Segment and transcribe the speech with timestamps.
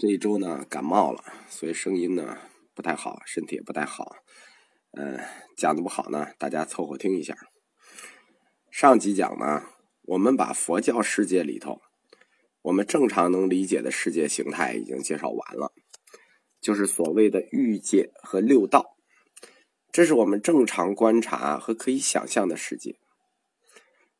[0.00, 2.38] 这一周呢感冒了，所以声音呢
[2.74, 4.16] 不太好，身体也不太好。
[4.92, 5.20] 呃，
[5.58, 7.36] 讲的不好呢，大家凑合听一下。
[8.70, 9.62] 上集讲呢，
[10.04, 11.82] 我们把佛教世界里头
[12.62, 15.70] 我们正常能理解的世界形态已经介绍完了，
[16.62, 18.96] 就是所谓的欲界和六道，
[19.92, 22.96] 这是我们正常观察和可以想象的世界。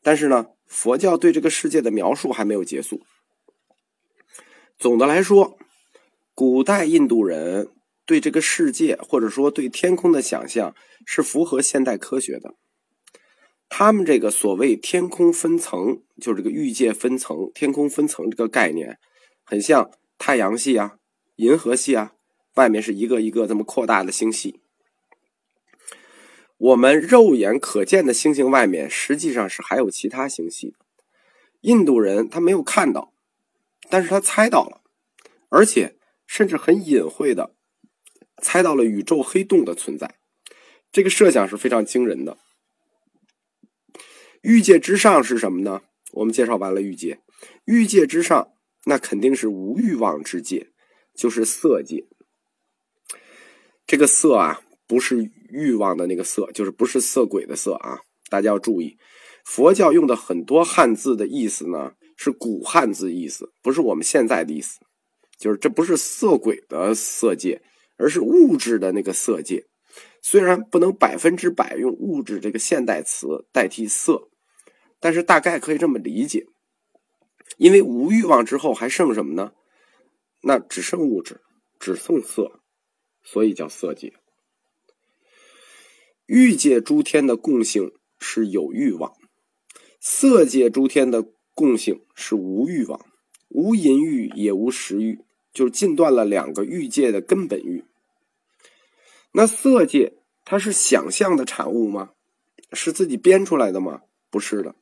[0.03, 3.01] 但是呢，佛教对这个世界的描述还没有结束。
[4.77, 5.57] 总的来说。
[6.41, 7.69] 古代印度人
[8.07, 12.55] 对这个世界，或者说对天空的想象，是符合现代科学的。
[13.69, 18.98] 他们这个所谓天空分层，就是这个欲界分层、天空分层这个概念，
[19.45, 20.97] 很像太阳系啊、
[21.37, 22.15] 银河系啊，
[22.55, 24.62] 外面是一个一个这么扩大的星系。
[26.57, 30.77] 我们肉眼可见的星星外面，实际上是还有其他星系的。
[31.61, 33.12] 印度人他没有看到，
[33.91, 34.81] 但是他猜到了，
[35.51, 35.98] 而且。
[36.30, 37.57] 甚至很隐晦的
[38.41, 40.20] 猜到了宇宙黑洞的存在，
[40.92, 42.39] 这个设想是非常惊人的。
[44.41, 45.83] 欲界之上是什么呢？
[46.12, 47.20] 我们介绍完了欲界，
[47.64, 48.53] 欲界之上
[48.84, 50.70] 那肯定是无欲望之界，
[51.17, 52.06] 就是色界。
[53.84, 57.98] 这个色啊，不是欲望的那个色，就是不是色鬼的色啊。
[58.28, 58.97] 大家要注意，
[59.45, 64.78] 佛教用的很多汉字的意思呢，是古汉字意思，不是我们现在的意思。
[65.41, 67.62] 就是这不是色鬼的色界，
[67.96, 69.66] 而是物质的那个色界。
[70.20, 74.28] 虽然不能百分之百用物质这个现代词代替色，
[75.00, 76.46] 但是大概可以这么理解。
[77.56, 79.52] 因为无欲望之后还剩什么呢？
[80.42, 81.41] 那只剩物质，
[81.78, 82.61] 只剩色，
[83.22, 84.12] 所以叫色界。
[86.27, 89.14] 欲界诸天的共性是有欲望，
[90.00, 91.24] 色界诸天的
[91.55, 93.00] 共性是无欲望，
[93.48, 95.24] 无淫欲也无食欲。
[95.53, 97.84] 就是禁断了两个欲界的根本欲。
[99.33, 102.11] 那色界它是想象的产物吗？
[102.73, 104.02] 是自己编出来的吗？
[104.30, 104.74] 不是的。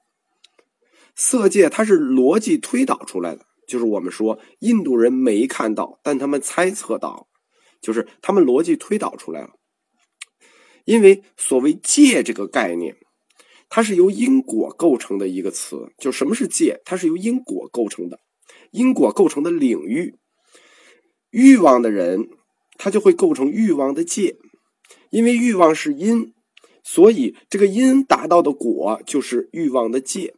[1.15, 7.29] 色界它是逻辑推导出来的，就是我们说印度人没看到，但他们猜测到，
[7.81, 9.51] 就是他们逻辑推导出来了。
[10.85, 12.97] 因为所谓界这个概念，
[13.69, 15.93] 它是由因果构成的一个词。
[15.99, 16.81] 就什么是界？
[16.85, 18.21] 它是由因果构成的，
[18.71, 20.15] 因果构成的领域。
[21.31, 22.29] 欲望的人，
[22.77, 24.37] 他就会构成欲望的界，
[25.11, 26.33] 因为欲望是因，
[26.83, 30.35] 所以这个因达到的果就是欲望的界。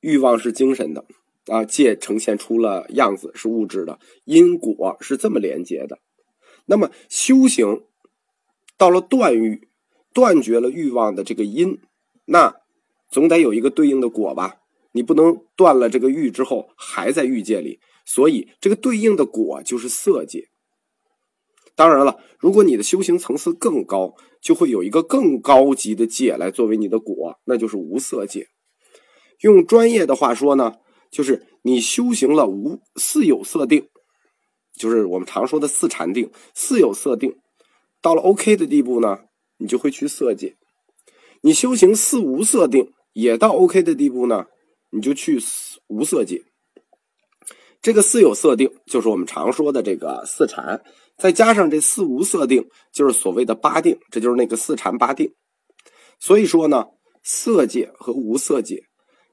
[0.00, 1.06] 欲望是精神的
[1.46, 5.98] 啊，界呈现出了样子是物质的，因果是这么连接的。
[6.66, 7.82] 那么修行
[8.76, 9.68] 到了断欲，
[10.12, 11.78] 断绝了欲望的这个因，
[12.26, 12.56] 那
[13.10, 14.56] 总得有一个对应的果吧？
[14.92, 17.80] 你不能断了这个欲之后还在欲界里。
[18.06, 20.48] 所以，这个对应的果就是色界。
[21.74, 28.46] 当然了，如果你的修行层次更高，就会有一个更高级的界来作为你的果，那就是无色界。
[29.40, 30.76] 用专业的话说呢，
[31.10, 33.88] 就是你修行了无四有色定，
[34.72, 36.30] 就是我们常说的四禅定。
[36.54, 37.36] 四有色定
[38.00, 39.18] 到了 OK 的地步呢，
[39.58, 40.56] 你就会去色界。
[41.42, 44.46] 你修行四无色定也到 OK 的地步呢，
[44.90, 45.38] 你就去
[45.88, 46.44] 无色界。
[47.82, 50.82] 这个四有色定就是我们常说的这个四禅，
[51.16, 55.32] 再加上这四无色定，就是所谓的八定，这就是那个四禅八定。
[56.18, 56.86] 所以说呢，
[57.22, 58.82] 色界和无色界，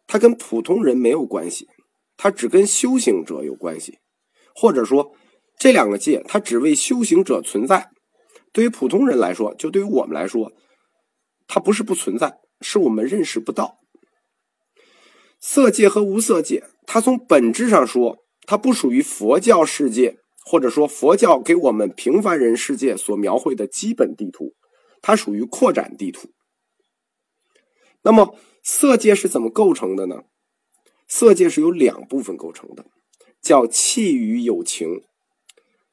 [0.06, 1.68] 它跟普通人没有关系，
[2.16, 3.98] 它只跟修行者有关系，
[4.54, 5.14] 或者说
[5.58, 7.90] 这两个界它只为修行者存在。
[8.52, 10.52] 对于普通人来说，就对于我们来说，
[11.48, 13.80] 它不是不存在，是我们认识不到。
[15.40, 18.23] 色界和无色界，它从本质上说。
[18.53, 24.53] 它不属于佛教世界，或者说佛教给我们平凡人世界所描绘的基本地图，
[25.02, 26.30] 它属于扩展地图。
[28.03, 30.25] 那么色界是怎么构成的呢？
[31.08, 32.86] 色界是由两部分构成的，
[33.42, 35.01] 叫气与有情。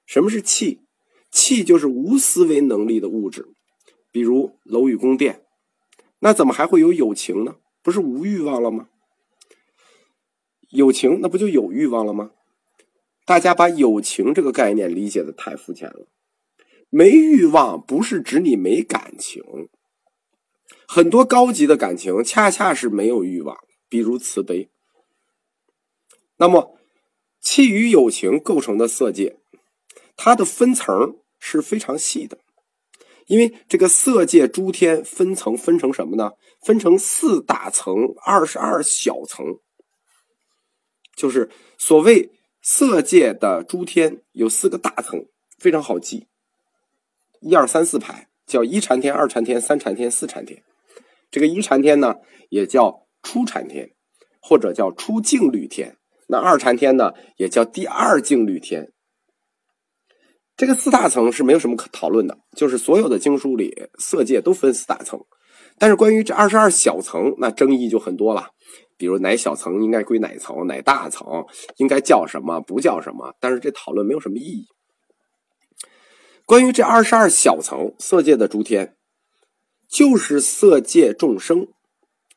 [0.04, 0.82] 什么是气？
[1.30, 3.46] 气就是无思维能力的物质，
[4.12, 5.46] 比如楼宇宫殿。
[6.18, 7.56] 那怎么还会有有情呢？
[7.82, 8.90] 不是无欲望了吗？
[10.68, 12.32] 有情那不就有欲望了吗？
[13.30, 16.08] 大家把友情这个概念理解的太肤浅了。
[16.88, 19.40] 没欲望不是指你没感情，
[20.88, 23.56] 很多高级的感情恰恰是没有欲望，
[23.88, 24.68] 比如慈悲。
[26.38, 26.76] 那么，
[27.40, 29.38] 气与友情构成的色界，
[30.16, 32.40] 它的分层是非常细的，
[33.28, 36.32] 因为这个色界诸天分层分成什么呢？
[36.62, 37.94] 分成四大层、
[38.26, 39.60] 二十二小层，
[41.14, 41.48] 就是
[41.78, 42.32] 所谓。
[42.62, 45.26] 色界的诸天有四个大层，
[45.58, 46.26] 非常好记，
[47.40, 50.62] 一二三四排叫一禅天、二禅天、三禅天、四禅天。
[51.30, 52.16] 这个一禅天呢，
[52.50, 53.92] 也叫初禅天，
[54.40, 55.96] 或者叫初净律天。
[56.26, 58.92] 那二禅天呢，也叫第二净律天。
[60.54, 65.24] 这个四大层是没有什么可讨论的，就是所有的经书里色界都分四大层。
[65.78, 68.50] 但是关于这二十二小层，那争议就很多了。
[69.00, 71.46] 比如哪小层应该归哪层，哪大层
[71.78, 73.34] 应该叫什么，不叫什么。
[73.40, 74.66] 但是这讨论没有什么意义。
[76.44, 78.96] 关于这二十二小层色界的诸天，
[79.88, 81.68] 就是色界众生，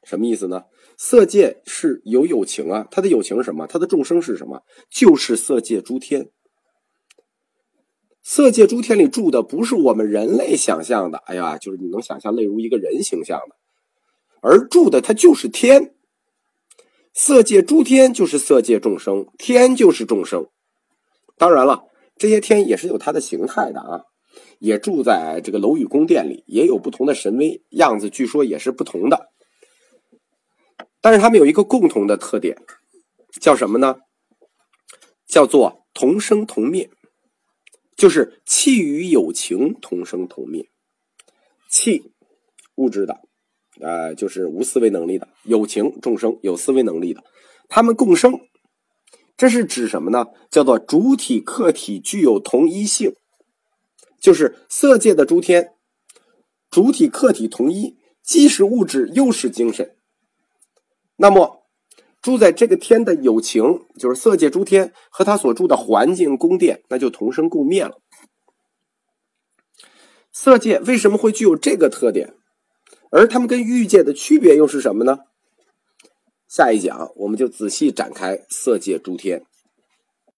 [0.06, 0.64] 什么意思呢？
[0.98, 3.68] 色界是有友情啊，它的友情是什么？
[3.68, 4.62] 它的众生是什么？
[4.90, 6.30] 就是色界诸天。
[8.24, 13.56] 色界诸天里住的不是我们人类想象的，哎呀，就是你能想象，例如一个人形象的，
[14.42, 15.94] 而住的它就是天。
[17.14, 20.48] 色界诸天就是色界众生，天就是众生。
[21.38, 21.86] 当然了，
[22.18, 24.02] 这些天也是有它的形态的啊，
[24.58, 29.30] 也住在这个楼宇宫殿里，也有不同的神威样子，据说也是不同的。
[31.02, 32.58] 但是他们有一个共同的特点，
[33.40, 33.98] 叫什么呢？
[35.28, 36.90] 叫做同生同灭，
[37.96, 40.68] 就是气与有情同生同灭。
[41.70, 42.12] 气，
[42.76, 43.22] 物质的。
[43.82, 47.24] 呃，就是无思维能力的有情众生，有思维能力的，
[47.68, 48.40] 他们共生，
[49.36, 50.28] 这是指什么呢？
[50.50, 53.16] 叫做主体客体具有同一性，
[54.20, 55.74] 就是色界的诸天，
[56.70, 59.96] 主体客体同一，既是物质又是精神。
[61.16, 61.64] 那么
[62.22, 63.64] 住在这个天的有情，
[63.98, 68.00] 就是色界诸天和他所住的环境宫殿，那就同生共灭了。
[70.32, 72.36] 色界为什么会具有这个特点？
[73.14, 75.20] 而他们跟欲界的区别又是什么呢？
[76.48, 79.46] 下一讲我们就仔细展开色界诸天。